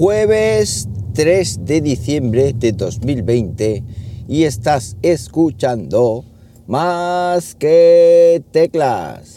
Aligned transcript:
jueves 0.00 0.88
3 1.12 1.66
de 1.66 1.82
diciembre 1.82 2.54
de 2.54 2.72
2020 2.72 3.84
y 4.28 4.44
estás 4.44 4.96
escuchando 5.02 6.24
más 6.66 7.54
que 7.54 8.42
teclas. 8.50 9.36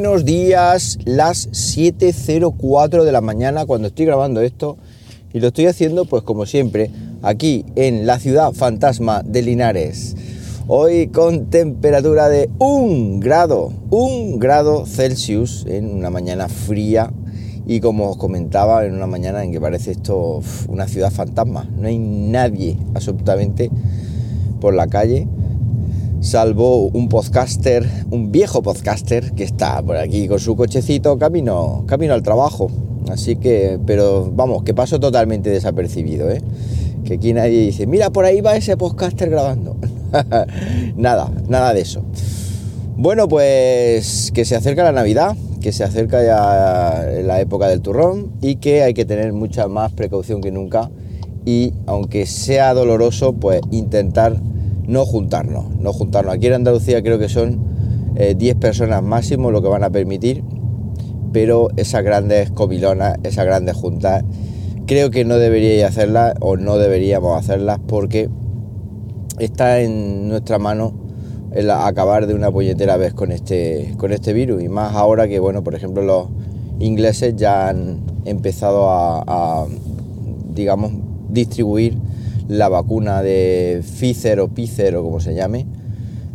Buenos 0.00 0.24
días, 0.24 0.96
las 1.06 1.50
7.04 1.50 3.02
de 3.02 3.10
la 3.10 3.20
mañana 3.20 3.66
cuando 3.66 3.88
estoy 3.88 4.06
grabando 4.06 4.40
esto 4.40 4.76
y 5.32 5.40
lo 5.40 5.48
estoy 5.48 5.66
haciendo 5.66 6.04
pues 6.04 6.22
como 6.22 6.46
siempre 6.46 6.92
aquí 7.20 7.64
en 7.74 8.06
la 8.06 8.20
ciudad 8.20 8.52
fantasma 8.52 9.24
de 9.24 9.42
Linares. 9.42 10.14
Hoy 10.68 11.08
con 11.08 11.46
temperatura 11.46 12.28
de 12.28 12.48
un 12.60 13.18
grado, 13.18 13.72
un 13.90 14.38
grado 14.38 14.86
Celsius 14.86 15.66
en 15.66 15.92
una 15.92 16.10
mañana 16.10 16.48
fría 16.48 17.12
y 17.66 17.80
como 17.80 18.10
os 18.10 18.18
comentaba 18.18 18.84
en 18.86 18.94
una 18.94 19.08
mañana 19.08 19.42
en 19.42 19.50
que 19.50 19.60
parece 19.60 19.90
esto 19.90 20.40
una 20.68 20.86
ciudad 20.86 21.10
fantasma. 21.10 21.68
No 21.76 21.88
hay 21.88 21.98
nadie 21.98 22.78
absolutamente 22.94 23.68
por 24.60 24.74
la 24.74 24.86
calle 24.86 25.26
salvo 26.20 26.86
un 26.88 27.08
podcaster, 27.08 27.86
un 28.10 28.32
viejo 28.32 28.62
podcaster 28.62 29.32
que 29.32 29.44
está 29.44 29.82
por 29.82 29.96
aquí 29.96 30.28
con 30.28 30.38
su 30.38 30.56
cochecito 30.56 31.18
camino, 31.18 31.84
camino 31.86 32.14
al 32.14 32.22
trabajo. 32.22 32.70
Así 33.10 33.36
que, 33.36 33.78
pero 33.86 34.30
vamos, 34.30 34.64
que 34.64 34.74
paso 34.74 35.00
totalmente 35.00 35.50
desapercibido, 35.50 36.30
¿eh? 36.30 36.42
Que 37.04 37.14
aquí 37.14 37.32
nadie 37.32 37.60
dice, 37.60 37.86
mira, 37.86 38.10
por 38.10 38.24
ahí 38.24 38.40
va 38.40 38.56
ese 38.56 38.76
podcaster 38.76 39.30
grabando. 39.30 39.76
nada, 40.96 41.30
nada 41.48 41.72
de 41.72 41.80
eso. 41.80 42.02
Bueno, 42.96 43.28
pues 43.28 44.30
que 44.34 44.44
se 44.44 44.56
acerca 44.56 44.82
la 44.82 44.92
Navidad, 44.92 45.36
que 45.60 45.72
se 45.72 45.84
acerca 45.84 46.22
ya 46.22 47.06
la 47.22 47.40
época 47.40 47.68
del 47.68 47.80
turrón 47.80 48.32
y 48.40 48.56
que 48.56 48.82
hay 48.82 48.92
que 48.92 49.04
tener 49.04 49.32
mucha 49.32 49.68
más 49.68 49.92
precaución 49.92 50.40
que 50.40 50.50
nunca 50.50 50.90
y 51.48 51.72
aunque 51.86 52.26
sea 52.26 52.74
doloroso, 52.74 53.32
pues 53.32 53.62
intentar 53.70 54.38
no 54.88 55.04
juntarnos, 55.04 55.76
no 55.76 55.92
juntarnos. 55.92 56.34
Aquí 56.34 56.46
en 56.46 56.54
Andalucía 56.54 57.02
creo 57.02 57.18
que 57.18 57.28
son 57.28 57.60
10 58.14 58.40
eh, 58.40 58.56
personas 58.56 59.02
máximo 59.02 59.50
lo 59.50 59.62
que 59.62 59.68
van 59.68 59.84
a 59.84 59.90
permitir, 59.90 60.42
pero 61.32 61.68
esas 61.76 62.02
grandes 62.02 62.50
comilonas, 62.50 63.18
esas 63.22 63.44
grandes 63.44 63.76
juntas, 63.76 64.24
creo 64.86 65.10
que 65.10 65.26
no 65.26 65.36
deberíais 65.36 65.84
hacerlas 65.84 66.34
o 66.40 66.56
no 66.56 66.78
deberíamos 66.78 67.38
hacerlas 67.38 67.78
porque 67.86 68.30
está 69.38 69.80
en 69.80 70.28
nuestra 70.28 70.58
mano 70.58 70.94
el 71.52 71.70
acabar 71.70 72.26
de 72.26 72.34
una 72.34 72.50
puñetera 72.50 72.96
vez 72.96 73.12
con 73.12 73.30
este, 73.30 73.94
con 73.98 74.12
este 74.12 74.32
virus 74.32 74.62
y 74.62 74.68
más 74.68 74.94
ahora 74.94 75.28
que, 75.28 75.38
bueno, 75.38 75.62
por 75.62 75.74
ejemplo, 75.74 76.02
los 76.02 76.28
ingleses 76.78 77.36
ya 77.36 77.68
han 77.68 78.00
empezado 78.24 78.88
a, 78.88 79.22
a 79.26 79.66
digamos, 80.54 80.92
distribuir 81.28 81.98
la 82.48 82.68
vacuna 82.68 83.22
de 83.22 83.82
Pfizer 83.82 84.40
o 84.40 84.48
Pfizer 84.48 84.96
o 84.96 85.04
como 85.04 85.20
se 85.20 85.34
llame, 85.34 85.66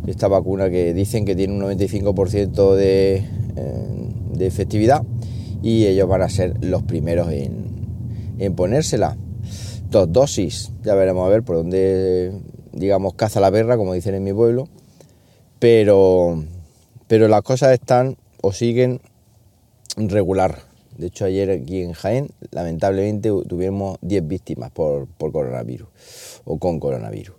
esta 0.07 0.27
vacuna 0.27 0.69
que 0.69 0.93
dicen 0.93 1.25
que 1.25 1.35
tiene 1.35 1.53
un 1.53 1.61
95% 1.61 2.75
de, 2.75 3.15
eh, 3.15 3.25
de, 4.33 4.45
efectividad 4.45 5.03
y 5.61 5.85
ellos 5.85 6.07
van 6.07 6.21
a 6.21 6.29
ser 6.29 6.63
los 6.63 6.83
primeros 6.83 7.31
en, 7.31 7.65
en 8.39 8.55
ponérsela. 8.55 9.17
Dos 9.89 10.11
dosis, 10.11 10.71
ya 10.83 10.95
veremos 10.95 11.25
a 11.25 11.29
ver 11.29 11.43
por 11.43 11.55
dónde, 11.57 12.33
digamos, 12.71 13.13
caza 13.15 13.39
la 13.39 13.51
perra, 13.51 13.77
como 13.77 13.93
dicen 13.93 14.15
en 14.15 14.23
mi 14.23 14.33
pueblo, 14.33 14.67
pero, 15.59 16.43
pero 17.07 17.27
las 17.27 17.41
cosas 17.41 17.71
están 17.73 18.17
o 18.41 18.51
siguen 18.51 19.01
regular. 19.97 20.72
De 20.97 21.07
hecho, 21.07 21.25
ayer 21.25 21.49
aquí 21.49 21.81
en 21.81 21.93
Jaén, 21.93 22.29
lamentablemente, 22.51 23.29
tuvimos 23.47 23.97
10 24.01 24.27
víctimas 24.27 24.71
por, 24.71 25.07
coronavirus 25.17 25.87
o 26.45 26.57
con 26.57 26.79
coronavirus. 26.79 27.35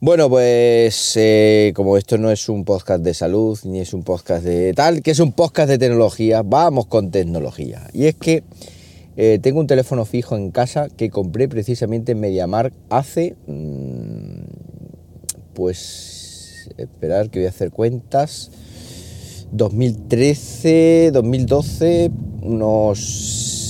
Bueno, 0.00 0.28
pues 0.28 1.14
eh, 1.16 1.72
como 1.74 1.96
esto 1.96 2.18
no 2.18 2.30
es 2.30 2.48
un 2.48 2.64
podcast 2.64 3.02
de 3.02 3.14
salud, 3.14 3.58
ni 3.64 3.80
es 3.80 3.92
un 3.92 4.04
podcast 4.04 4.44
de 4.44 4.72
tal, 4.72 5.02
que 5.02 5.10
es 5.10 5.18
un 5.18 5.32
podcast 5.32 5.68
de 5.68 5.78
tecnología, 5.78 6.42
vamos 6.42 6.86
con 6.86 7.10
tecnología. 7.10 7.88
Y 7.92 8.06
es 8.06 8.14
que 8.14 8.44
eh, 9.16 9.40
tengo 9.42 9.58
un 9.58 9.66
teléfono 9.66 10.04
fijo 10.04 10.36
en 10.36 10.52
casa 10.52 10.88
que 10.96 11.10
compré 11.10 11.48
precisamente 11.48 12.12
en 12.12 12.20
MediaMark 12.20 12.72
hace, 12.88 13.34
mm, 13.48 14.42
pues, 15.54 16.70
esperar 16.76 17.28
que 17.28 17.40
voy 17.40 17.46
a 17.46 17.48
hacer 17.48 17.72
cuentas, 17.72 18.52
2013, 19.52 21.10
2012, 21.12 22.10
unos 22.42 22.98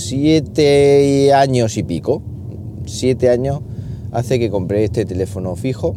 siete 0.08 1.32
años 1.32 1.76
y 1.76 1.82
pico. 1.82 2.22
Siete 2.86 3.28
años 3.30 3.60
hace 4.12 4.38
que 4.38 4.50
compré 4.50 4.84
este 4.84 5.04
teléfono 5.04 5.54
fijo 5.56 5.94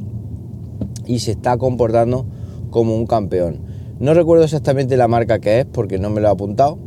y 1.06 1.20
se 1.20 1.32
está 1.32 1.58
comportando 1.58 2.26
como 2.70 2.96
un 2.96 3.08
campeón. 3.08 3.60
No 4.00 4.14
recuerdo 4.14 4.44
exactamente 4.44 4.98
la 4.98 5.08
marca 5.08 5.40
que 5.40 5.60
es 5.60 5.66
porque 5.66 6.00
no 6.00 6.10
me 6.10 6.22
lo 6.22 6.28
he 6.28 6.32
apuntado. 6.32 6.78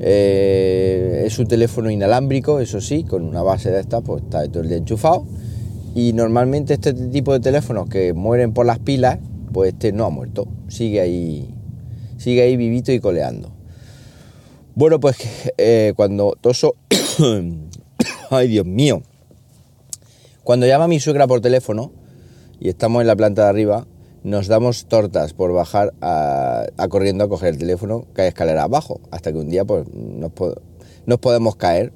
Eh, 0.00 1.24
es 1.26 1.38
un 1.38 1.46
teléfono 1.46 1.90
inalámbrico, 1.90 2.60
eso 2.60 2.80
sí, 2.80 3.04
con 3.04 3.24
una 3.24 3.42
base 3.42 3.70
de 3.70 3.80
esta, 3.80 4.00
pues 4.00 4.22
está 4.22 4.46
todo 4.48 4.62
el 4.62 4.68
día 4.68 4.78
enchufado. 4.78 5.24
Y 5.94 6.12
normalmente 6.12 6.74
este 6.74 6.92
tipo 6.92 7.32
de 7.32 7.40
teléfonos 7.40 7.88
que 7.88 8.12
mueren 8.12 8.52
por 8.52 8.66
las 8.66 8.78
pilas, 8.78 9.18
pues 9.52 9.72
este 9.72 9.92
no 9.92 10.04
ha 10.04 10.10
muerto, 10.10 10.46
sigue 10.68 11.00
ahí, 11.00 11.54
sigue 12.18 12.42
ahí 12.42 12.56
vivito 12.56 12.92
y 12.92 13.00
coleando. 13.00 13.50
Bueno, 14.74 15.00
pues 15.00 15.16
eh, 15.56 15.92
cuando 15.96 16.36
toso... 16.40 16.74
Ay, 18.30 18.48
Dios 18.48 18.66
mío. 18.66 19.02
Cuando 20.44 20.66
llama 20.66 20.86
mi 20.86 21.00
suegra 21.00 21.26
por 21.26 21.40
teléfono 21.40 21.92
y 22.60 22.68
estamos 22.68 23.00
en 23.00 23.06
la 23.06 23.16
planta 23.16 23.44
de 23.44 23.48
arriba, 23.48 23.86
nos 24.22 24.46
damos 24.46 24.86
tortas 24.86 25.32
por 25.32 25.52
bajar 25.52 25.94
a, 26.00 26.66
corriendo 26.88 27.24
a 27.24 27.28
coger 27.28 27.50
el 27.50 27.58
teléfono 27.58 28.06
que 28.14 28.22
hay 28.22 28.28
escalera 28.28 28.64
abajo, 28.64 29.00
hasta 29.10 29.32
que 29.32 29.38
un 29.38 29.48
día 29.48 29.64
pues 29.64 29.86
nos, 29.92 30.32
nos 31.06 31.18
podemos 31.18 31.56
caer. 31.56 31.92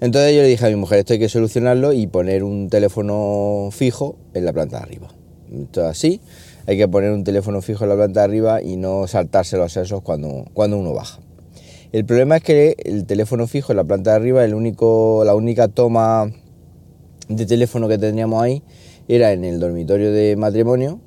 Entonces 0.00 0.34
yo 0.34 0.42
le 0.42 0.48
dije 0.48 0.66
a 0.66 0.68
mi 0.68 0.76
mujer, 0.76 0.98
esto 0.98 1.12
hay 1.12 1.18
que 1.18 1.28
solucionarlo 1.28 1.92
y 1.92 2.06
poner 2.06 2.44
un 2.44 2.68
teléfono 2.68 3.68
fijo 3.70 4.16
en 4.34 4.44
la 4.44 4.52
planta 4.52 4.78
de 4.78 4.82
arriba. 4.82 5.08
Entonces 5.50 5.90
así, 5.90 6.20
hay 6.66 6.76
que 6.76 6.88
poner 6.88 7.12
un 7.12 7.24
teléfono 7.24 7.60
fijo 7.62 7.84
en 7.84 7.90
la 7.90 7.96
planta 7.96 8.20
de 8.20 8.24
arriba 8.24 8.62
y 8.62 8.76
no 8.76 9.06
saltarse 9.06 9.56
los 9.56 9.72
sesos 9.72 10.02
cuando, 10.02 10.44
cuando 10.54 10.78
uno 10.78 10.92
baja. 10.92 11.20
El 11.92 12.06
problema 12.06 12.36
es 12.38 12.42
que 12.42 12.76
el 12.84 13.04
teléfono 13.04 13.46
fijo 13.46 13.72
en 13.72 13.76
la 13.76 13.84
planta 13.84 14.10
de 14.10 14.16
arriba, 14.16 14.44
el 14.44 14.54
único, 14.54 15.22
la 15.26 15.34
única 15.34 15.68
toma 15.68 16.32
de 17.28 17.46
teléfono 17.46 17.88
que 17.88 17.98
teníamos 17.98 18.42
ahí 18.42 18.62
era 19.08 19.32
en 19.32 19.44
el 19.44 19.60
dormitorio 19.60 20.12
de 20.12 20.36
matrimonio 20.36 21.00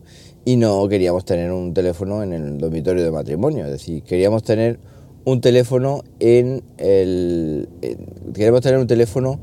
y 0.44 0.58
no 0.58 0.88
queríamos 0.88 1.26
tener 1.26 1.52
un 1.52 1.74
teléfono 1.74 2.22
en 2.22 2.34
el 2.34 2.58
dormitorio 2.60 3.04
de 3.04 3.12
matrimonio, 3.12 3.66
es 3.66 3.72
decir, 3.72 4.04
queríamos 4.04 4.44
tener 4.44 4.80
un 5.24 5.42
teléfono 5.42 6.04
en 6.20 6.64
el 6.78 7.68
queremos 8.34 8.62
tener 8.62 8.80
un 8.80 8.86
teléfono 8.86 9.40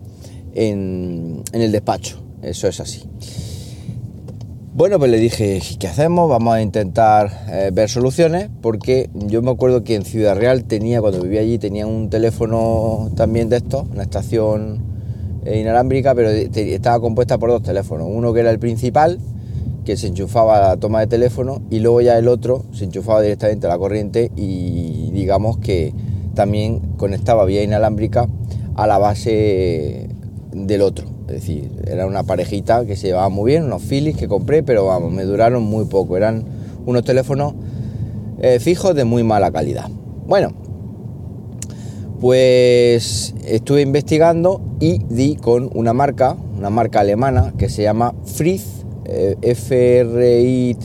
en, 0.55 1.43
en 1.53 1.61
el 1.61 1.73
despacho, 1.73 2.23
eso 2.43 2.69
es 2.69 2.79
así. 2.79 3.03
Bueno, 4.75 4.99
pues 4.99 5.10
le 5.10 5.19
dije, 5.19 5.60
¿qué 5.78 5.87
hacemos? 5.87 6.31
Vamos 6.31 6.55
a 6.55 6.62
intentar 6.62 7.44
eh, 7.50 7.71
ver 7.75 7.91
soluciones, 7.91 8.49
porque 8.62 9.10
yo 9.12 9.43
me 9.43 9.50
acuerdo 9.50 9.85
que 9.85 9.94
en 9.94 10.02
Ciudad 10.06 10.35
Real 10.35 10.64
tenía, 10.64 11.02
cuando 11.02 11.20
vivía 11.20 11.43
allí, 11.43 11.58
tenía 11.58 11.87
un 11.87 12.08
teléfono 12.08 13.11
también 13.14 13.50
de 13.50 13.58
estos, 13.58 13.87
una 13.91 14.02
estación 14.02 14.81
eh, 15.44 15.61
inalámbrica, 15.61 16.14
pero 16.14 16.31
estaba 16.31 17.00
compuesta 17.00 17.37
por 17.37 17.50
dos 17.50 17.62
teléfonos. 17.62 18.08
Uno 18.11 18.32
que 18.32 18.41
era 18.41 18.50
el 18.50 18.58
principal, 18.58 19.19
que 19.85 19.99
se 19.99 20.06
enchufaba 20.06 20.56
a 20.56 20.69
la 20.70 20.76
toma 20.79 21.00
de 21.00 21.06
teléfono, 21.06 21.61
y 21.69 21.81
luego 21.81 22.00
ya 22.00 22.17
el 22.17 22.26
otro 22.26 22.64
se 22.73 22.85
enchufaba 22.85 23.20
directamente 23.20 23.67
a 23.67 23.69
la 23.69 23.76
corriente 23.76 24.31
y 24.37 25.11
digamos 25.12 25.58
que 25.58 25.93
también 26.35 26.81
conectaba 26.96 27.44
vía 27.44 27.62
inalámbrica 27.62 28.26
a 28.75 28.87
la 28.87 28.96
base 28.96 30.08
del 30.50 30.81
otro. 30.81 31.21
Es 31.32 31.40
decir, 31.40 31.70
era 31.87 32.06
una 32.06 32.25
parejita 32.25 32.84
que 32.84 32.94
se 32.94 33.06
llevaba 33.06 33.31
muy 33.31 33.52
bien, 33.52 33.64
unos 33.64 33.81
Philips 33.81 34.19
que 34.19 34.29
compré, 34.29 34.62
pero 34.62 34.84
vamos, 34.84 35.11
me 35.11 35.25
duraron 35.25 35.62
muy 35.62 35.87
poco. 35.87 36.19
Eran 36.19 36.44
unos 36.84 37.05
teléfonos 37.05 37.55
eh, 38.38 38.61
fijos 38.61 38.94
de 38.94 39.06
muy 39.06 39.23
mala 39.23 39.50
calidad. 39.50 39.88
Bueno, 40.26 40.52
pues 42.20 43.34
estuve 43.46 43.81
investigando 43.81 44.61
y 44.79 44.99
di 45.05 45.37
con 45.37 45.70
una 45.73 45.94
marca, 45.94 46.37
una 46.58 46.69
marca 46.69 47.00
alemana 47.00 47.55
que 47.56 47.70
se 47.70 47.82
llama 47.82 48.14
Fritz, 48.26 48.84
eh, 49.06 49.37
F-R-I-T-Z, 49.40 50.82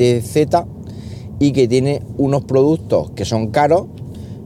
y 1.39 1.51
que 1.51 1.67
tiene 1.67 2.03
unos 2.17 2.45
productos 2.45 3.11
que 3.11 3.25
son 3.25 3.47
caros, 3.47 3.87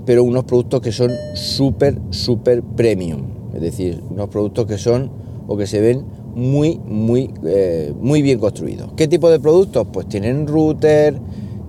pero 0.08 0.24
unos 0.24 0.46
productos 0.46 0.82
que 0.82 0.92
son 0.92 1.12
súper, 1.36 2.00
súper 2.10 2.64
premium. 2.64 3.22
Es 3.54 3.62
decir, 3.62 4.02
unos 4.10 4.30
productos 4.30 4.66
que 4.66 4.80
son 4.80 5.21
o 5.52 5.58
que 5.58 5.68
se 5.68 5.82
ven 5.82 6.06
muy, 6.34 6.80
muy, 6.88 7.30
eh, 7.44 7.94
muy 8.00 8.22
bien 8.22 8.40
construidos. 8.40 8.94
¿Qué 8.96 9.10
tipo 9.10 9.30
de 9.30 9.40
productos? 9.40 9.86
Pues 9.92 10.08
tienen 10.08 10.48
router, 10.48 11.20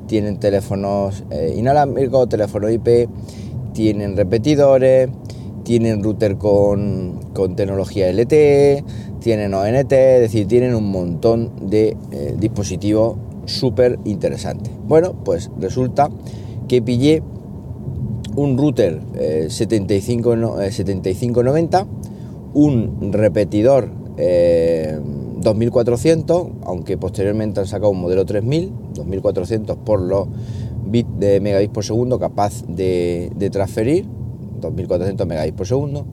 tienen 0.07 0.39
teléfonos 0.39 1.25
eh, 1.31 1.55
inalámbricos, 1.57 2.29
teléfonos 2.29 2.71
IP, 2.71 3.09
tienen 3.73 4.17
repetidores, 4.17 5.11
tienen 5.65 6.01
router 6.01 6.37
con, 6.37 7.19
con 7.33 7.57
tecnología 7.57 8.13
LTE, 8.13 8.85
tienen 9.19 9.53
ONT, 9.53 9.93
es 9.93 10.21
decir, 10.21 10.47
tienen 10.47 10.77
un 10.77 10.89
montón 10.93 11.51
de 11.69 11.97
eh, 12.13 12.37
dispositivos 12.39 13.17
súper 13.47 13.99
interesantes. 14.05 14.73
Bueno, 14.87 15.13
pues 15.25 15.51
resulta 15.59 16.09
que 16.69 16.83
pillé 16.83 17.21
un 18.37 18.57
router 18.57 19.01
75, 19.49 20.71
7590, 20.71 21.87
un 22.55 23.13
repetidor 23.13 23.91
2400, 24.17 26.47
eh, 26.47 26.51
aunque 26.65 26.99
posteriormente 26.99 27.61
han 27.61 27.67
sacado 27.67 27.91
un 27.91 28.01
modelo 28.01 28.25
3000, 28.25 28.73
2400 28.95 29.77
por 29.79 30.01
los 30.01 30.29
bits 30.87 31.09
de 31.19 31.41
megabits 31.41 31.73
por 31.73 31.85
segundo 31.85 32.19
capaz 32.19 32.65
de, 32.67 33.31
transferir, 33.51 34.07
2400 34.61 35.27
megabits 35.27 35.57
por 35.57 35.67
segundo, 35.67 36.07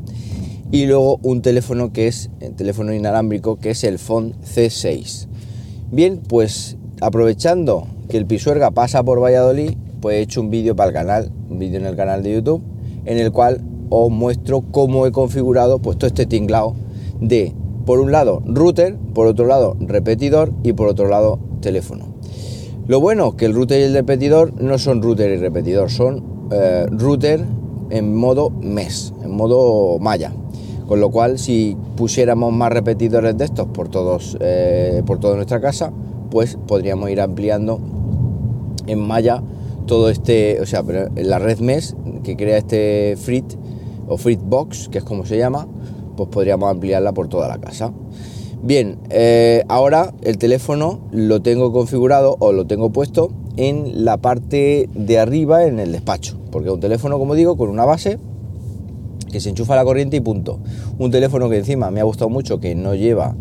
y 0.71 0.85
luego 0.85 1.19
un 1.23 1.41
teléfono 1.41 1.91
que 1.91 2.07
es 2.07 2.29
el 2.39 2.53
teléfono 2.53 2.93
inalámbrico 2.93 3.57
que 3.57 3.71
es 3.71 3.83
el 3.83 3.99
Phone 3.99 4.35
C6. 4.41 5.27
Bien, 5.91 6.21
pues 6.27 6.77
aprovechando 7.01 7.87
que 8.07 8.17
el 8.17 8.25
Pisuerga 8.25 8.71
pasa 8.71 9.03
por 9.03 9.21
Valladolid, 9.21 9.71
pues 10.01 10.15
he 10.15 10.21
hecho 10.21 10.41
un 10.41 10.49
vídeo 10.49 10.75
para 10.75 10.89
el 10.89 10.93
canal, 10.93 11.31
un 11.49 11.59
vídeo 11.59 11.79
en 11.79 11.85
el 11.85 11.95
canal 11.95 12.23
de 12.23 12.33
YouTube, 12.33 12.61
en 13.05 13.17
el 13.17 13.31
cual 13.31 13.61
os 13.89 14.11
muestro 14.11 14.61
cómo 14.71 15.05
he 15.05 15.11
configurado 15.11 15.79
pues 15.79 15.97
todo 15.97 16.07
este 16.07 16.25
tinglado 16.25 16.75
de 17.19 17.53
por 17.85 17.99
un 17.99 18.11
lado 18.11 18.41
router, 18.45 18.95
por 19.13 19.27
otro 19.27 19.47
lado 19.47 19.75
repetidor 19.79 20.51
y 20.63 20.73
por 20.73 20.87
otro 20.87 21.07
lado 21.07 21.39
teléfono. 21.61 22.05
Lo 22.87 22.99
bueno 22.99 23.35
que 23.35 23.45
el 23.45 23.53
router 23.53 23.81
y 23.81 23.83
el 23.83 23.93
repetidor 23.93 24.59
no 24.61 24.77
son 24.77 25.01
router 25.01 25.31
y 25.31 25.37
repetidor, 25.37 25.91
son 25.91 26.49
eh, 26.51 26.87
router 26.89 27.45
en 27.89 28.15
modo 28.15 28.49
MES, 28.49 29.13
en 29.23 29.31
modo 29.31 29.99
malla. 29.99 30.33
Con 30.87 30.99
lo 30.99 31.11
cual, 31.11 31.37
si 31.37 31.77
pusiéramos 31.95 32.51
más 32.51 32.71
repetidores 32.73 33.37
de 33.37 33.45
estos 33.45 33.67
por 33.67 33.89
todos, 33.89 34.35
eh, 34.39 35.03
por 35.05 35.19
toda 35.19 35.35
nuestra 35.35 35.61
casa, 35.61 35.91
pues 36.31 36.57
podríamos 36.67 37.11
ir 37.11 37.21
ampliando 37.21 37.79
en 38.87 38.99
malla 38.99 39.43
todo 39.85 40.09
este, 40.09 40.59
o 40.59 40.65
sea, 40.65 40.83
la 41.15 41.37
red 41.37 41.59
MES 41.59 41.95
que 42.23 42.35
crea 42.35 42.57
este 42.57 43.15
Frit 43.17 43.53
o 44.09 44.17
Fritbox, 44.17 44.89
que 44.89 44.97
es 44.97 45.03
como 45.03 45.25
se 45.25 45.37
llama, 45.37 45.67
pues 46.17 46.29
podríamos 46.29 46.69
ampliarla 46.69 47.13
por 47.13 47.29
toda 47.29 47.47
la 47.47 47.59
casa. 47.59 47.93
Bien, 48.61 48.97
eh, 49.09 49.63
ahora 49.69 50.13
el 50.21 50.37
teléfono 50.37 50.99
lo 51.11 51.41
tengo 51.41 51.71
configurado 51.71 52.35
o 52.39 52.51
lo 52.51 52.67
tengo 52.67 52.89
puesto 52.89 53.31
en 53.55 54.03
la 54.03 54.17
parte 54.17 54.89
de 54.93 55.17
arriba 55.17 55.65
en 55.65 55.79
el 55.79 55.93
despacho, 55.93 56.37
porque 56.51 56.67
es 56.67 56.73
un 56.73 56.81
teléfono, 56.81 57.17
como 57.19 57.35
digo, 57.35 57.55
con 57.55 57.69
una 57.69 57.85
base 57.85 58.19
que 59.31 59.39
se 59.39 59.49
enchufa 59.49 59.75
la 59.75 59.85
corriente 59.85 60.17
y 60.17 60.19
punto. 60.19 60.59
Un 60.97 61.09
teléfono 61.11 61.49
que 61.49 61.57
encima 61.57 61.89
me 61.89 62.01
ha 62.01 62.03
gustado 62.03 62.29
mucho, 62.29 62.59
que 62.59 62.75
no 62.75 62.95
lleva, 62.95 63.35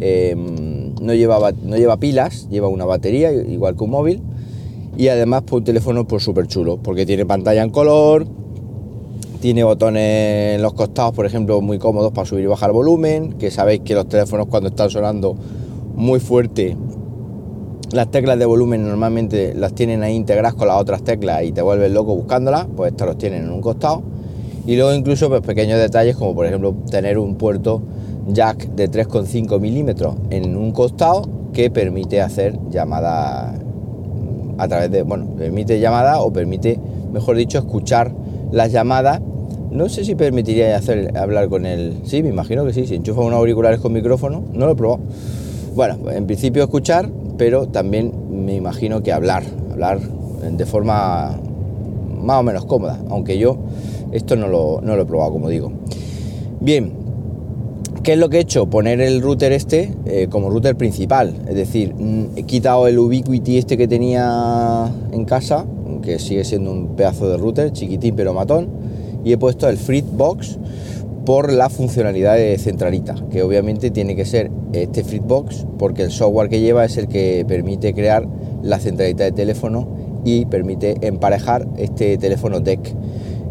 em, 0.00 0.94
no, 1.00 1.14
lleva 1.14 1.52
no 1.62 1.76
lleva 1.76 1.98
pilas, 1.98 2.48
lleva 2.50 2.66
una 2.66 2.84
batería, 2.84 3.30
igual 3.32 3.76
que 3.76 3.84
un 3.84 3.90
móvil, 3.90 4.22
y 4.96 5.08
además 5.08 5.42
pues, 5.42 5.60
un 5.60 5.64
teléfono 5.64 6.06
pues 6.06 6.24
súper 6.24 6.46
chulo, 6.46 6.78
porque 6.78 7.06
tiene 7.06 7.26
pantalla 7.26 7.62
en 7.62 7.70
color, 7.70 8.26
tiene 9.44 9.62
botones 9.62 10.54
en 10.54 10.62
los 10.62 10.72
costados, 10.72 11.12
por 11.12 11.26
ejemplo, 11.26 11.60
muy 11.60 11.78
cómodos 11.78 12.12
para 12.12 12.24
subir 12.24 12.44
y 12.44 12.46
bajar 12.46 12.72
volumen, 12.72 13.34
que 13.34 13.50
sabéis 13.50 13.82
que 13.84 13.94
los 13.94 14.08
teléfonos 14.08 14.46
cuando 14.46 14.70
están 14.70 14.88
sonando 14.88 15.36
muy 15.94 16.18
fuerte, 16.18 16.78
las 17.92 18.10
teclas 18.10 18.38
de 18.38 18.46
volumen 18.46 18.88
normalmente 18.88 19.52
las 19.52 19.74
tienen 19.74 20.02
ahí 20.02 20.14
integradas 20.14 20.54
con 20.54 20.68
las 20.68 20.80
otras 20.80 21.04
teclas 21.04 21.42
y 21.42 21.52
te 21.52 21.60
vuelves 21.60 21.92
loco 21.92 22.16
buscándolas, 22.16 22.68
pues 22.74 22.92
estos 22.92 23.06
los 23.06 23.18
tienen 23.18 23.44
en 23.44 23.50
un 23.50 23.60
costado. 23.60 24.02
Y 24.66 24.76
luego 24.76 24.94
incluso 24.94 25.28
pues, 25.28 25.42
pequeños 25.42 25.78
detalles 25.78 26.16
como 26.16 26.34
por 26.34 26.46
ejemplo 26.46 26.74
tener 26.90 27.18
un 27.18 27.34
puerto 27.34 27.82
jack 28.28 28.68
de 28.68 28.90
3,5 28.90 29.60
milímetros 29.60 30.14
en 30.30 30.56
un 30.56 30.72
costado 30.72 31.28
que 31.52 31.68
permite 31.68 32.22
hacer 32.22 32.58
llamadas 32.70 33.60
a 34.56 34.68
través 34.68 34.90
de, 34.90 35.02
bueno, 35.02 35.26
permite 35.36 35.80
llamada 35.80 36.22
o 36.22 36.32
permite, 36.32 36.80
mejor 37.12 37.36
dicho, 37.36 37.58
escuchar 37.58 38.10
las 38.50 38.72
llamadas 38.72 39.20
no 39.74 39.88
sé 39.88 40.04
si 40.04 40.14
permitiría 40.14 40.76
hacer, 40.76 41.18
hablar 41.18 41.48
con 41.48 41.66
él. 41.66 41.94
Sí, 42.04 42.22
me 42.22 42.28
imagino 42.28 42.64
que 42.64 42.72
sí. 42.72 42.86
Si 42.86 42.94
enchufa 42.94 43.22
unos 43.22 43.38
auriculares 43.38 43.80
con 43.80 43.92
micrófono, 43.92 44.44
no 44.52 44.66
lo 44.66 44.72
he 44.72 44.76
probado. 44.76 45.02
Bueno, 45.74 45.98
en 46.12 46.26
principio 46.26 46.62
escuchar, 46.62 47.10
pero 47.36 47.66
también 47.66 48.12
me 48.30 48.54
imagino 48.54 49.02
que 49.02 49.12
hablar. 49.12 49.42
Hablar 49.72 49.98
de 50.00 50.64
forma 50.64 51.36
más 52.22 52.38
o 52.38 52.42
menos 52.44 52.64
cómoda. 52.66 53.00
Aunque 53.10 53.36
yo 53.36 53.58
esto 54.12 54.36
no 54.36 54.46
lo, 54.46 54.80
no 54.80 54.94
lo 54.94 55.02
he 55.02 55.06
probado, 55.06 55.32
como 55.32 55.48
digo. 55.48 55.72
Bien, 56.60 57.04
¿Qué 58.04 58.12
es 58.12 58.18
lo 58.18 58.28
que 58.28 58.36
he 58.36 58.40
hecho? 58.40 58.66
Poner 58.66 59.00
el 59.00 59.22
router 59.22 59.52
este 59.52 59.90
eh, 60.04 60.28
como 60.28 60.50
router 60.50 60.76
principal. 60.76 61.34
Es 61.48 61.54
decir, 61.54 61.94
mm, 61.94 62.36
he 62.36 62.42
quitado 62.42 62.86
el 62.86 62.98
Ubiquiti 62.98 63.56
este 63.56 63.78
que 63.78 63.88
tenía 63.88 64.92
en 65.10 65.24
casa, 65.24 65.64
que 66.02 66.18
sigue 66.18 66.44
siendo 66.44 66.70
un 66.70 66.96
pedazo 66.96 67.30
de 67.30 67.38
router, 67.38 67.72
chiquitín 67.72 68.14
pero 68.14 68.34
matón 68.34 68.68
y 69.24 69.32
he 69.32 69.38
puesto 69.38 69.68
el 69.68 69.78
Box 70.12 70.58
por 71.24 71.52
la 71.52 71.70
funcionalidad 71.70 72.36
de 72.36 72.58
centralita, 72.58 73.14
que 73.30 73.42
obviamente 73.42 73.90
tiene 73.90 74.14
que 74.14 74.26
ser 74.26 74.50
este 74.72 75.02
Box 75.20 75.66
porque 75.78 76.02
el 76.02 76.10
software 76.10 76.50
que 76.50 76.60
lleva 76.60 76.84
es 76.84 76.96
el 76.98 77.08
que 77.08 77.44
permite 77.48 77.94
crear 77.94 78.26
la 78.62 78.78
centralita 78.78 79.24
de 79.24 79.32
teléfono 79.32 79.88
y 80.24 80.44
permite 80.46 80.96
emparejar 81.06 81.66
este 81.76 82.18
teléfono 82.18 82.60
DEC 82.60 82.94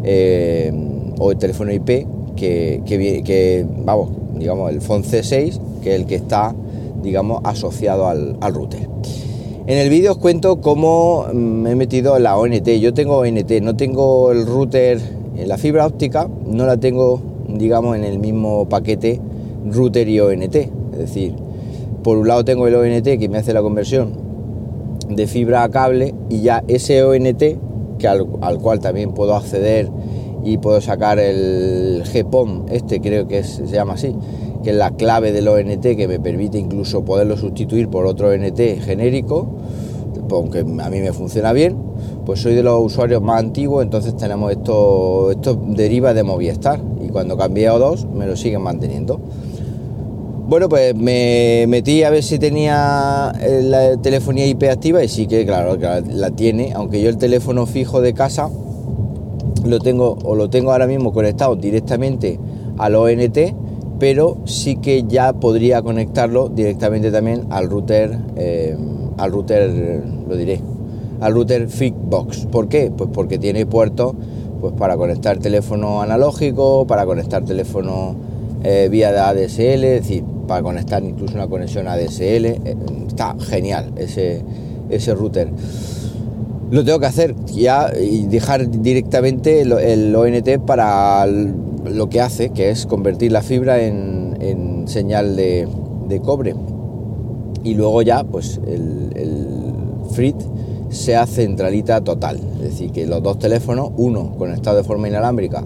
eh, 0.04 0.72
o 1.18 1.32
el 1.32 1.38
teléfono 1.38 1.72
IP 1.72 2.06
que, 2.36 2.82
que, 2.84 3.66
vamos, 3.84 4.10
digamos, 4.36 4.70
el 4.70 4.80
phone 4.80 5.04
C6, 5.04 5.60
que 5.82 5.94
es 5.94 6.00
el 6.00 6.06
que 6.06 6.16
está, 6.16 6.54
digamos, 7.02 7.40
asociado 7.44 8.08
al, 8.08 8.36
al 8.40 8.54
router. 8.54 8.88
En 9.66 9.78
el 9.78 9.88
vídeo 9.88 10.12
os 10.12 10.18
cuento 10.18 10.60
cómo 10.60 11.26
me 11.32 11.70
he 11.70 11.74
metido 11.74 12.18
la 12.18 12.36
ONT. 12.36 12.68
Yo 12.80 12.92
tengo 12.92 13.18
ONT, 13.18 13.50
no 13.62 13.76
tengo 13.76 14.30
el 14.30 14.46
router 14.46 15.00
la 15.36 15.58
fibra 15.58 15.86
óptica 15.86 16.28
no 16.46 16.66
la 16.66 16.76
tengo, 16.76 17.20
digamos, 17.48 17.96
en 17.96 18.04
el 18.04 18.18
mismo 18.18 18.68
paquete 18.68 19.20
router 19.66 20.08
y 20.08 20.20
ONT. 20.20 20.54
Es 20.54 20.98
decir, 20.98 21.34
por 22.02 22.18
un 22.18 22.28
lado 22.28 22.44
tengo 22.44 22.66
el 22.68 22.74
ONT 22.74 23.18
que 23.18 23.28
me 23.28 23.38
hace 23.38 23.52
la 23.52 23.62
conversión 23.62 24.12
de 25.08 25.26
fibra 25.26 25.64
a 25.64 25.68
cable 25.68 26.14
y 26.28 26.42
ya 26.42 26.62
ese 26.68 27.02
ONT, 27.02 27.42
que 27.98 28.08
al, 28.08 28.26
cual 28.60 28.80
también 28.80 29.12
puedo 29.12 29.34
acceder 29.34 29.90
y 30.44 30.58
puedo 30.58 30.80
sacar 30.80 31.18
el 31.18 32.02
GPOM, 32.04 32.66
este 32.70 33.00
creo 33.00 33.26
que 33.26 33.42
se 33.42 33.66
llama 33.66 33.94
así, 33.94 34.14
que 34.62 34.70
es 34.70 34.76
la 34.76 34.90
clave 34.90 35.32
del 35.32 35.48
ONT 35.48 35.82
que 35.82 36.06
me 36.06 36.20
permite 36.20 36.58
incluso 36.58 37.04
poderlo 37.04 37.36
sustituir 37.36 37.88
por 37.88 38.06
otro 38.06 38.28
ONT 38.28 38.60
genérico, 38.80 39.48
aunque 40.30 40.60
a 40.60 40.90
mí 40.90 41.00
me 41.00 41.12
funciona 41.12 41.52
bien 41.52 41.76
pues 42.24 42.40
soy 42.40 42.54
de 42.54 42.62
los 42.62 42.80
usuarios 42.82 43.22
más 43.22 43.40
antiguos, 43.40 43.82
entonces 43.82 44.16
tenemos 44.16 44.50
esto, 44.52 45.30
esto 45.30 45.60
deriva 45.68 46.14
de 46.14 46.22
Movistar 46.22 46.80
y 47.04 47.08
cuando 47.08 47.36
cambié 47.36 47.68
a 47.68 47.74
O2 47.74 48.08
me 48.10 48.26
lo 48.26 48.36
siguen 48.36 48.62
manteniendo. 48.62 49.20
Bueno, 50.46 50.68
pues 50.68 50.94
me 50.94 51.64
metí 51.68 52.02
a 52.02 52.10
ver 52.10 52.22
si 52.22 52.38
tenía 52.38 53.32
eh, 53.40 53.62
la 53.62 53.96
telefonía 53.96 54.46
IP 54.46 54.64
activa 54.64 55.02
y 55.02 55.08
sí 55.08 55.26
que 55.26 55.46
claro, 55.46 55.78
la 55.78 56.30
tiene, 56.30 56.72
aunque 56.74 57.00
yo 57.00 57.08
el 57.08 57.16
teléfono 57.16 57.66
fijo 57.66 58.02
de 58.02 58.12
casa 58.12 58.50
lo 59.64 59.80
tengo 59.80 60.18
o 60.22 60.34
lo 60.34 60.50
tengo 60.50 60.72
ahora 60.72 60.86
mismo 60.86 61.12
conectado 61.12 61.56
directamente 61.56 62.38
al 62.76 62.94
ONT, 62.94 63.38
pero 63.98 64.38
sí 64.44 64.76
que 64.76 65.04
ya 65.04 65.32
podría 65.32 65.80
conectarlo 65.82 66.48
directamente 66.48 67.10
también 67.10 67.46
al 67.50 67.70
router, 67.70 68.18
eh, 68.36 68.76
al 69.16 69.32
router, 69.32 70.02
lo 70.28 70.36
diré, 70.36 70.60
al 71.24 71.32
router 71.32 71.68
Fitbox. 71.68 72.46
¿Por 72.46 72.68
qué? 72.68 72.92
Pues 72.94 73.08
porque 73.10 73.38
tiene 73.38 73.64
puertos 73.64 74.12
pues 74.60 74.74
para 74.74 74.96
conectar 74.98 75.38
teléfono 75.38 76.02
analógico, 76.02 76.86
para 76.86 77.06
conectar 77.06 77.42
teléfono 77.44 78.14
eh, 78.62 78.88
vía 78.90 79.10
de 79.10 79.20
ADSL, 79.20 79.84
es 79.84 80.02
decir, 80.02 80.22
para 80.46 80.62
conectar 80.62 81.02
incluso 81.02 81.34
una 81.34 81.48
conexión 81.48 81.88
ADSL. 81.88 82.44
Eh, 82.44 82.76
está 83.08 83.36
genial 83.40 83.92
ese, 83.96 84.42
ese 84.90 85.14
router. 85.14 85.48
Lo 86.70 86.84
tengo 86.84 87.00
que 87.00 87.06
hacer 87.06 87.34
ya 87.46 87.90
y 87.98 88.26
dejar 88.26 88.70
directamente 88.70 89.62
el, 89.62 90.14
ONT 90.14 90.58
para 90.66 91.26
lo 91.26 92.08
que 92.10 92.20
hace, 92.20 92.50
que 92.50 92.68
es 92.68 92.84
convertir 92.84 93.32
la 93.32 93.40
fibra 93.40 93.82
en, 93.82 94.36
en 94.40 94.88
señal 94.88 95.36
de, 95.36 95.66
de, 96.06 96.20
cobre. 96.20 96.54
Y 97.62 97.74
luego 97.74 98.02
ya, 98.02 98.24
pues 98.24 98.60
el, 98.66 99.10
el 99.14 99.46
FRIT 100.10 100.36
sea 100.94 101.26
centralita 101.26 102.02
total. 102.02 102.40
Es 102.56 102.62
decir, 102.62 102.92
que 102.92 103.06
los 103.06 103.22
dos 103.22 103.38
teléfonos, 103.38 103.90
uno 103.96 104.32
conectado 104.36 104.76
de 104.76 104.84
forma 104.84 105.08
inalámbrica 105.08 105.64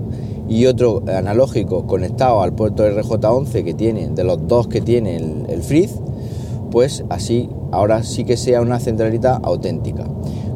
y 0.49 0.67
otro 0.67 1.03
analógico 1.07 1.87
conectado 1.87 2.43
al 2.43 2.55
puerto 2.55 2.85
RJ11 2.85 3.65
que 3.65 3.75
tiene, 3.75 4.09
de 4.09 4.25
los 4.25 4.47
dos 4.47 4.69
que 4.69 4.81
tiene 4.81 5.17
el, 5.17 5.47
el 5.49 5.63
Frizz, 5.63 5.93
pues 6.71 7.05
así 7.11 7.49
ahora 7.71 8.03
sí 8.03 8.25
que 8.25 8.37
sea 8.37 8.61
una 8.61 8.81
centralita 8.81 9.37
auténtica. 9.43 10.05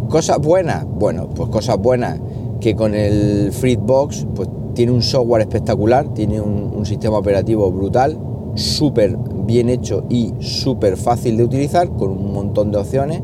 Cosas 0.09 0.39
buenas, 0.39 0.85
bueno, 0.87 1.29
pues 1.29 1.49
cosas 1.51 1.79
buenas 1.79 2.21
que 2.61 2.75
con 2.75 2.95
el 2.95 3.53
Freebox 3.53 4.27
pues 4.35 4.49
tiene 4.75 4.93
un 4.93 5.03
software 5.03 5.43
espectacular, 5.43 6.15
tiene 6.15 6.41
un, 6.41 6.73
un 6.75 6.87
sistema 6.87 7.19
operativo 7.19 7.71
brutal, 7.71 8.19
súper 8.55 9.17
bien 9.45 9.69
hecho 9.69 10.05
y 10.09 10.33
súper 10.41 10.97
fácil 10.97 11.37
de 11.37 11.45
utilizar, 11.45 11.91
con 11.91 12.11
un 12.11 12.33
montón 12.33 12.71
de 12.71 12.79
opciones. 12.79 13.23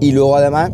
Y 0.00 0.12
luego 0.12 0.36
además, 0.36 0.70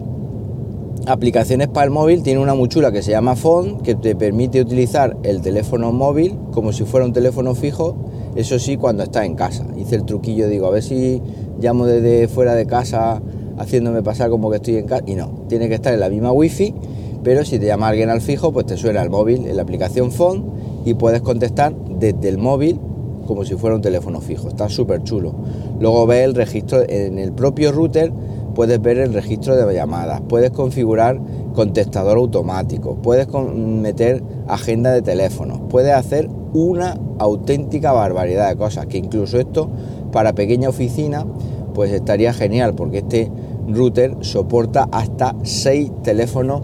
aplicaciones 1.07 1.69
para 1.69 1.85
el 1.85 1.91
móvil, 1.91 2.23
tiene 2.23 2.41
una 2.41 2.55
muy 2.55 2.69
que 2.69 3.03
se 3.03 3.11
llama 3.11 3.37
Phone, 3.37 3.81
que 3.83 3.95
te 3.95 4.15
permite 4.15 4.61
utilizar 4.61 5.17
el 5.23 5.41
teléfono 5.41 5.93
móvil 5.93 6.39
como 6.53 6.73
si 6.73 6.85
fuera 6.85 7.07
un 7.07 7.13
teléfono 7.13 7.55
fijo, 7.55 7.97
eso 8.35 8.59
sí, 8.59 8.77
cuando 8.77 9.03
estás 9.03 9.27
en 9.27 9.35
casa. 9.35 9.67
Hice 9.77 9.97
el 9.97 10.05
truquillo, 10.05 10.49
digo, 10.49 10.67
a 10.67 10.71
ver 10.71 10.83
si 10.83 11.21
llamo 11.61 11.87
desde 11.87 12.29
fuera 12.29 12.55
de 12.55 12.67
casa 12.67 13.21
haciéndome 13.59 14.03
pasar 14.03 14.31
como 14.31 14.51
que 14.51 14.57
estoy 14.57 14.77
en 14.77 14.87
casa. 14.87 15.05
Y 15.07 15.15
no, 15.15 15.45
tiene 15.49 15.69
que 15.69 15.75
estar 15.75 15.93
en 15.93 16.01
la 16.01 16.09
misma 16.09 16.33
wifi, 16.33 16.75
pero 17.23 17.45
si 17.45 17.59
te 17.59 17.67
llama 17.67 17.89
alguien 17.89 18.11
al 18.11 18.21
fijo, 18.21 18.53
pues 18.53 18.67
te 18.67 18.77
suena 18.77 19.03
el 19.03 19.11
móvil 19.11 19.47
en 19.47 19.57
la 19.57 19.63
aplicación 19.63 20.11
Phone 20.11 20.45
y 20.85 20.95
puedes 20.95 21.21
contestar 21.21 21.75
desde 21.99 22.29
el 22.29 22.39
móvil 22.39 22.81
como 23.27 23.45
si 23.45 23.55
fuera 23.55 23.77
un 23.77 23.83
teléfono 23.83 24.21
fijo. 24.21 24.49
Está 24.49 24.69
súper 24.69 25.03
chulo. 25.05 25.35
Luego 25.79 26.07
ves 26.07 26.25
el 26.25 26.35
registro 26.35 26.83
en 26.89 27.19
el 27.19 27.33
propio 27.33 27.71
router, 27.71 28.13
puedes 28.55 28.81
ver 28.81 28.99
el 28.99 29.13
registro 29.13 29.57
de 29.57 29.75
llamadas, 29.75 30.21
puedes 30.29 30.51
configurar 30.51 31.21
contestador 31.55 32.19
automático, 32.19 32.97
puedes 32.97 33.29
meter 33.29 34.23
agenda 34.49 34.93
de 34.93 35.03
teléfonos, 35.03 35.61
puedes 35.69 35.93
hacer 35.93 36.29
una 36.53 36.99
auténtica 37.19 37.93
barbaridad 37.93 38.49
de 38.49 38.57
cosas, 38.57 38.87
que 38.87 38.99
incluso 38.99 39.39
esto 39.39 39.71
para 40.13 40.35
pequeña 40.35 40.69
oficina 40.69 41.27
pues 41.75 41.91
estaría 41.93 42.33
genial 42.33 42.75
porque 42.75 42.99
este 42.99 43.31
router 43.69 44.17
soporta 44.21 44.89
hasta 44.93 45.35
6 45.43 45.91
teléfonos 46.03 46.63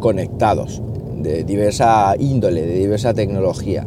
conectados 0.00 0.82
de 1.20 1.44
diversa 1.44 2.14
índole, 2.18 2.62
de 2.62 2.74
diversa 2.74 3.14
tecnología 3.14 3.86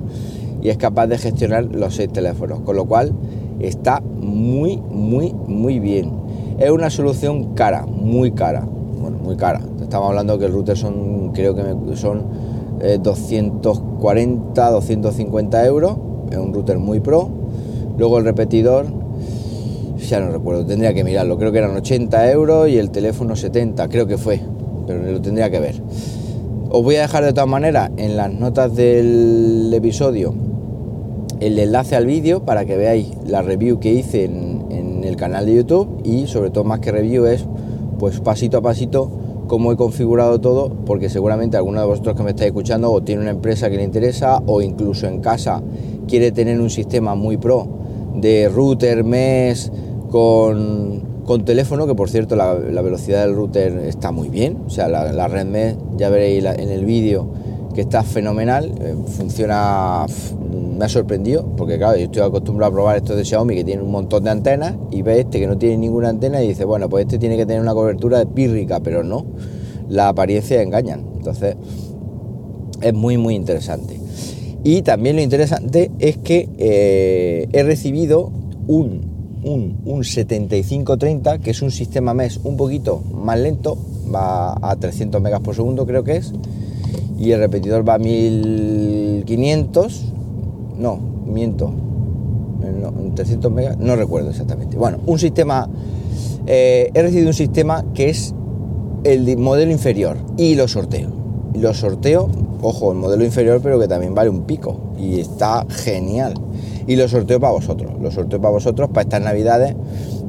y 0.62 0.70
es 0.70 0.78
capaz 0.78 1.08
de 1.08 1.18
gestionar 1.18 1.66
los 1.66 1.96
6 1.96 2.14
teléfonos, 2.14 2.62
con 2.62 2.76
lo 2.76 2.86
cual 2.86 3.14
está 3.60 4.02
muy, 4.02 4.78
muy, 4.78 5.34
muy 5.34 5.80
bien. 5.80 6.25
Es 6.58 6.72
una 6.72 6.90
solución 6.90 7.54
cara, 7.54 7.86
muy 7.86 8.32
cara, 8.32 8.66
bueno, 9.02 9.18
muy 9.18 9.36
cara. 9.36 9.60
Estamos 9.82 10.10
hablando 10.10 10.40
que 10.40 10.46
el 10.46 10.54
router 10.54 10.78
son, 10.78 11.32
creo 11.34 11.54
que 11.54 11.96
son 11.98 12.24
240, 13.02 14.68
eh, 14.68 14.72
250 14.72 15.66
euros, 15.66 15.98
es 16.32 16.38
un 16.38 16.54
router 16.54 16.80
muy 16.80 17.02
pro. 17.02 17.28
Luego 17.98 18.20
el 18.20 18.24
repetidor, 18.24 18.86
ya 19.98 20.22
no 20.22 20.32
recuerdo, 20.32 20.66
tendría 20.66 20.94
que 20.94 21.04
mirarlo, 21.04 21.38
creo 21.38 21.52
que 21.52 21.58
eran 21.58 21.76
80 21.76 22.32
euros 22.32 22.70
y 22.70 22.78
el 22.78 22.90
teléfono 22.90 23.36
70, 23.36 23.90
creo 23.90 24.08
que 24.08 24.18
fue, 24.18 24.40
pero 24.88 25.04
lo 25.04 25.22
tendría 25.22 25.50
que 25.50 25.60
ver. 25.60 25.82
Os 26.70 26.84
voy 26.84 26.96
a 26.96 27.02
dejar 27.02 27.26
de 27.26 27.34
todas 27.34 27.50
maneras 27.50 27.92
en 27.98 28.16
las 28.16 28.32
notas 28.32 28.74
del 28.76 29.74
episodio 29.74 30.34
el 31.40 31.60
enlace 31.60 31.96
al 31.96 32.06
vídeo 32.06 32.44
para 32.44 32.66
que 32.66 32.78
veáis 32.78 33.10
la 33.28 33.42
review 33.42 33.80
que 33.80 33.92
hice 33.92 34.26
en, 34.26 34.55
el 35.06 35.16
canal 35.16 35.46
de 35.46 35.56
YouTube 35.56 36.02
y 36.04 36.28
sobre 36.28 36.50
todo 36.50 36.64
más 36.64 36.80
que 36.80 36.92
review 36.92 37.26
es 37.26 37.46
pues 38.00 38.20
pasito 38.20 38.58
a 38.58 38.62
pasito 38.62 39.10
cómo 39.48 39.72
he 39.72 39.78
configurado 39.78 40.42
todo 40.42 40.70
porque 40.70 41.10
seguramente 41.10 41.58
alguno 41.58 41.80
de 41.80 41.88
vosotros 41.88 42.16
que 42.16 42.24
me 42.24 42.32
estáis 42.32 42.48
escuchando 42.48 42.92
o 42.92 43.04
tiene 43.04 43.22
una 43.22 43.32
empresa 43.32 43.70
que 43.70 43.78
le 43.78 43.84
interesa 43.84 44.42
o 44.46 44.62
incluso 44.62 45.08
en 45.08 45.22
casa 45.22 45.62
quiere 46.08 46.32
tener 46.32 46.60
un 46.60 46.70
sistema 46.70 47.16
muy 47.16 47.38
pro 47.38 47.68
de 48.16 48.50
router 48.50 49.04
mesh 49.04 49.70
con, 50.10 51.02
con 51.26 51.44
teléfono, 51.44 51.88
que 51.88 51.96
por 51.96 52.10
cierto 52.10 52.36
la, 52.36 52.54
velocidad 52.54 53.26
del 53.26 53.36
router 53.36 53.80
está 53.80 54.12
muy 54.12 54.30
bien, 54.30 54.60
o 54.66 54.70
sea, 54.70 54.88
la, 54.88 55.28
red 55.28 55.46
mesh, 55.46 55.76
ya 55.98 56.10
veréis 56.10 56.46
en 56.46 56.70
el 56.70 56.86
vídeo 56.86 57.28
que 57.76 57.82
está 57.82 58.04
fenomenal, 58.04 58.74
eh, 58.80 58.96
funciona, 59.18 60.06
me 60.50 60.86
ha 60.86 60.90
sorprendido, 60.90 61.46
porque 61.58 61.78
claro, 61.78 61.98
yo 61.98 62.06
estoy 62.06 62.22
acostumbrado 62.22 62.72
a 62.72 62.74
probar 62.74 62.98
estos 62.98 63.18
de 63.18 63.26
Xiaomi 63.26 63.54
que 63.54 63.66
tienen 63.66 63.84
un 63.84 63.92
montón 63.92 64.24
de 64.24 64.30
antenas 64.30 64.76
y 64.92 65.02
ve 65.02 65.20
este 65.20 65.42
que 65.42 65.46
no 65.46 65.58
tiene 65.58 65.78
ninguna 65.78 66.08
antena 66.08 66.42
y 66.42 66.48
dice, 66.48 66.64
bueno, 66.64 66.90
pues 66.90 67.06
este 67.06 67.20
tiene 67.20 67.36
que 67.36 67.46
tener 67.46 67.62
una 67.62 67.74
cobertura 67.74 68.20
de 68.20 68.28
pírrica, 68.28 68.80
pero 68.80 69.04
no, 69.04 69.26
la 69.90 70.08
apariencia 70.08 70.62
engañan, 70.62 71.06
entonces 71.18 71.58
es 72.82 72.94
muy 72.94 73.18
muy 73.18 73.36
interesante. 73.36 74.00
Y 74.64 74.82
también 74.82 75.18
lo 75.18 75.22
interesante 75.22 75.92
es 76.00 76.18
que 76.18 76.50
eh, 76.58 77.48
he 77.52 77.64
recibido 77.64 78.32
un, 78.68 79.42
un, 79.44 79.82
un 79.84 80.04
7530, 80.06 81.40
que 81.40 81.52
es 81.52 81.62
un 81.62 81.72
sistema 81.72 82.14
MES 82.14 82.40
un 82.46 82.56
poquito 82.56 83.04
más 83.14 83.38
lento, 83.38 83.78
va 84.14 84.58
a 84.62 84.76
300 84.78 85.22
megas 85.22 85.42
por 85.42 85.56
segundo 85.56 85.86
creo 85.86 86.04
que 86.06 86.18
es, 86.18 86.32
y 87.18 87.32
el 87.32 87.40
repetidor 87.40 87.88
va 87.88 87.94
a 87.96 88.00
1500, 88.00 90.14
no, 90.78 91.00
miento, 91.26 91.72
no, 92.82 92.92
300 93.16 93.52
megas, 93.52 93.78
no 93.78 93.96
recuerdo 93.96 94.30
exactamente. 94.30 94.78
Bueno, 94.78 95.00
un 95.06 95.20
sistema, 95.20 95.70
eh, 96.46 96.92
he 96.94 97.02
recibido 97.02 97.30
un 97.30 97.34
sistema 97.34 97.86
que 97.94 98.10
es 98.10 98.34
el 99.04 99.38
modelo 99.38 99.72
inferior 99.72 100.18
y 100.38 100.56
lo 100.56 100.68
sorteo. 100.68 101.10
Lo 101.54 101.74
sorteo, 101.74 102.30
ojo, 102.62 102.92
el 102.92 102.98
modelo 102.98 103.24
inferior, 103.24 103.62
pero 103.64 103.80
que 103.80 103.88
también 103.88 104.14
vale 104.14 104.30
un 104.30 104.42
pico 104.42 104.76
y 104.98 105.20
está 105.20 105.66
genial. 105.70 106.34
Y 106.88 106.98
lo 106.98 107.08
sorteo 107.08 107.40
para 107.40 107.54
vosotros, 107.54 107.94
lo 108.02 108.12
sorteo 108.12 108.42
para 108.42 108.52
vosotros 108.52 108.90
para 108.90 109.04
estas 109.04 109.22
navidades, 109.22 109.76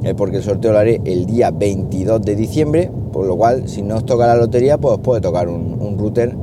eh, 0.05 0.14
porque 0.14 0.37
el 0.37 0.43
sorteo 0.43 0.73
lo 0.73 0.78
haré 0.78 1.00
el 1.05 1.26
día 1.26 1.50
22 1.50 2.23
de 2.23 2.37
diciembre, 2.37 2.90
por 3.12 3.26
lo 3.26 3.37
cual 3.37 3.69
si 3.69 3.83
no 3.83 3.97
os 3.97 4.07
toca 4.07 4.26
la 4.26 4.37
lotería, 4.37 4.78
pues 4.78 4.95
os 4.95 5.00
puede 5.00 5.21
tocar 5.21 5.49
un, 5.49 5.76
un 5.81 5.99
router 5.99 6.35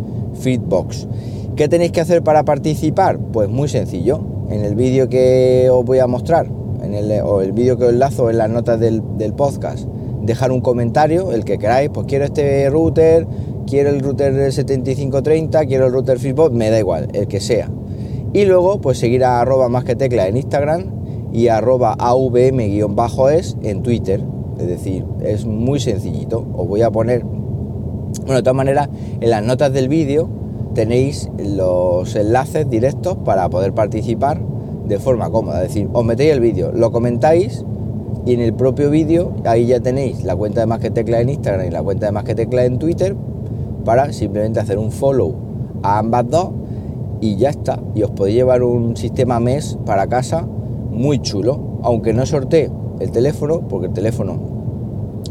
Feedbox. 0.44 1.08
¿Qué 1.56 1.68
tenéis 1.68 1.92
que 1.92 2.02
hacer 2.02 2.22
para 2.22 2.44
participar? 2.44 3.18
Pues 3.18 3.50
muy 3.50 3.70
sencillo. 3.70 4.20
En 4.50 4.66
el 4.66 4.76
vídeo 4.76 5.08
que 5.08 5.70
os 5.72 5.86
voy 5.86 6.00
a 6.00 6.08
mostrar, 6.08 6.48
en 6.84 6.94
el, 6.94 7.12
o 7.22 7.42
el 7.42 7.54
vídeo 7.54 7.78
que 7.78 7.86
os 7.86 7.94
enlazo 7.94 8.30
en 8.30 8.38
las 8.38 8.50
notas 8.50 8.80
del, 8.80 9.02
podcast, 9.36 9.88
dejar 10.22 10.52
un 10.52 10.62
comentario, 10.62 11.32
el 11.32 11.46
que 11.46 11.58
queráis, 11.58 11.90
pues 11.90 12.06
quiero 12.08 12.26
este 12.26 12.70
router, 12.70 13.26
quiero 13.66 13.90
el 13.90 14.02
router 14.02 14.34
del 14.34 14.52
7530, 14.52 15.66
quiero 15.66 15.88
el 15.88 15.94
router 15.94 16.20
Feedbox, 16.20 16.54
me 16.54 16.70
da 16.70 16.80
igual, 16.80 17.08
el 17.14 17.28
que 17.28 17.40
sea. 17.40 17.70
Y 18.34 18.46
luego, 18.46 18.82
pues 18.82 18.98
seguir 18.98 19.24
a 19.24 19.40
arroba 19.40 19.70
más 19.70 19.86
que 19.86 19.96
tecla 19.96 20.28
en 20.28 20.38
Instagram 20.38 20.86
y 21.32 21.48
arroba 21.48 21.96
avm-es 21.98 23.58
en 23.64 23.82
Twitter. 23.82 24.22
Es 24.60 24.68
decir, 24.68 25.06
es 25.24 25.46
muy 25.46 25.80
sencillito. 25.80 26.46
Os 26.56 26.68
voy 26.68 26.82
a 26.82 26.92
poner 26.92 27.24
bueno, 28.22 28.36
de 28.36 28.44
todas 28.44 28.56
maneras, 28.56 28.90
en 29.20 29.30
las 29.30 29.44
notas 29.44 29.74
del 29.74 29.90
vídeo 29.90 30.30
tenéis 30.74 31.30
los 31.38 32.16
enlaces 32.16 32.70
directos 32.70 33.18
para 33.18 33.50
poder 33.50 33.74
participar 33.74 34.42
de 34.88 35.00
forma 35.00 35.30
cómoda. 35.30 35.62
Es 35.64 35.70
decir, 35.70 35.90
os 35.94 36.06
metéis 36.06 36.32
el 36.32 36.40
vídeo, 36.40 36.72
lo 36.72 36.92
comentáis 36.92 37.64
y 38.26 38.34
en 38.34 38.42
el 38.42 38.54
propio 38.54 38.90
vídeo 38.90 39.34
ahí 39.46 39.66
ya 39.66 39.80
tenéis 39.80 40.24
la 40.24 40.36
cuenta 40.36 40.62
de 40.62 40.68
Más 40.68 40.80
que 40.80 40.92
Tecla 40.92 41.20
en 41.22 41.30
Instagram 41.30 41.68
y 41.68 41.72
la 41.72 41.84
cuenta 41.84 42.06
de 42.06 42.12
Más 42.12 42.24
que 42.24 42.36
Tecla 42.36 42.66
en 42.66 42.80
Twitter 42.80 43.16
para 43.86 44.12
simplemente 44.14 44.60
hacer 44.60 44.78
un 44.78 44.92
follow 44.92 45.36
a 45.84 46.00
ambas 46.00 46.30
dos 46.30 46.50
y 47.22 47.36
ya 47.38 47.50
está. 47.50 47.80
Y 47.96 48.04
os 48.04 48.12
podéis 48.12 48.38
llevar 48.38 48.64
un 48.64 48.96
sistema 48.96 49.40
MES 49.40 49.78
para 49.86 50.08
casa 50.08 50.48
muy 50.92 51.20
chulo, 51.20 51.80
aunque 51.82 52.14
no 52.14 52.26
sortee 52.26 52.70
el 53.00 53.12
teléfono, 53.12 53.62
porque 53.68 53.88
el 53.88 53.94
teléfono 53.94 54.53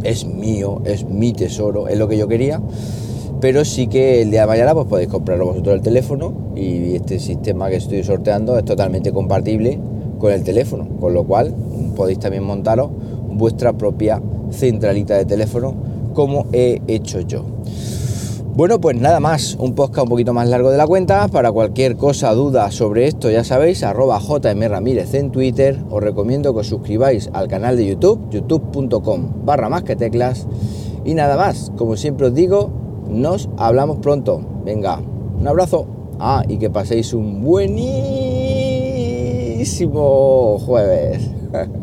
es 0.02 0.24
mío, 0.26 0.82
es 0.84 1.04
mi 1.04 1.32
tesoro, 1.32 1.88
es 1.88 1.98
lo 1.98 2.08
que 2.08 2.16
yo 2.16 2.28
quería. 2.28 2.60
Pero 3.40 3.64
sí 3.64 3.88
que 3.88 4.22
el 4.22 4.30
día 4.30 4.42
de 4.42 4.46
mañana 4.46 4.74
pues 4.74 4.86
podéis 4.86 5.08
comprarlo 5.08 5.46
vosotros 5.46 5.74
el 5.74 5.82
teléfono 5.82 6.52
y 6.54 6.94
este 6.94 7.18
sistema 7.18 7.68
que 7.70 7.76
estoy 7.76 8.04
sorteando 8.04 8.56
es 8.56 8.64
totalmente 8.64 9.12
compatible 9.12 9.80
con 10.18 10.32
el 10.32 10.44
teléfono, 10.44 10.86
con 11.00 11.12
lo 11.12 11.24
cual 11.24 11.52
podéis 11.96 12.20
también 12.20 12.44
montaros 12.44 12.90
vuestra 13.28 13.72
propia 13.72 14.22
centralita 14.52 15.16
de 15.16 15.24
teléfono 15.24 15.74
como 16.14 16.46
he 16.52 16.80
hecho 16.86 17.20
yo. 17.20 17.44
Bueno, 18.54 18.82
pues 18.82 19.00
nada 19.00 19.18
más, 19.18 19.56
un 19.58 19.74
podcast 19.74 20.02
un 20.02 20.10
poquito 20.10 20.34
más 20.34 20.46
largo 20.46 20.70
de 20.70 20.76
la 20.76 20.86
cuenta. 20.86 21.26
Para 21.28 21.50
cualquier 21.50 21.96
cosa, 21.96 22.34
duda 22.34 22.70
sobre 22.70 23.06
esto, 23.06 23.30
ya 23.30 23.44
sabéis, 23.44 23.82
arroba 23.82 24.20
JM 24.20 24.68
Ramírez 24.68 25.14
en 25.14 25.30
Twitter. 25.30 25.82
Os 25.88 26.02
recomiendo 26.02 26.52
que 26.52 26.60
os 26.60 26.66
suscribáis 26.66 27.30
al 27.32 27.48
canal 27.48 27.78
de 27.78 27.86
YouTube, 27.86 28.28
youtube.com 28.30 29.46
barra 29.46 29.70
más 29.70 29.84
que 29.84 29.96
teclas. 29.96 30.46
Y 31.02 31.14
nada 31.14 31.38
más, 31.38 31.72
como 31.78 31.96
siempre 31.96 32.26
os 32.26 32.34
digo, 32.34 32.70
nos 33.08 33.48
hablamos 33.56 34.00
pronto. 34.00 34.42
Venga, 34.66 35.00
un 35.40 35.48
abrazo. 35.48 35.86
Ah, 36.20 36.44
y 36.46 36.58
que 36.58 36.68
paséis 36.68 37.14
un 37.14 37.42
buenísimo 37.42 37.78
jueves. 40.58 41.30